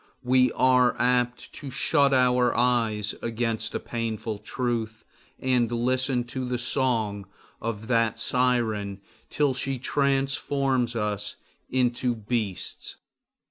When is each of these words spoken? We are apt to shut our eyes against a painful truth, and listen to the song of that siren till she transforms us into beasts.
We 0.23 0.51
are 0.53 0.99
apt 0.99 1.53
to 1.53 1.69
shut 1.69 2.11
our 2.11 2.57
eyes 2.57 3.13
against 3.21 3.75
a 3.75 3.79
painful 3.79 4.39
truth, 4.39 5.05
and 5.37 5.71
listen 5.71 6.23
to 6.23 6.43
the 6.43 6.57
song 6.57 7.27
of 7.61 7.85
that 7.85 8.17
siren 8.17 8.99
till 9.29 9.53
she 9.53 9.77
transforms 9.77 10.95
us 10.95 11.35
into 11.69 12.15
beasts. 12.15 12.95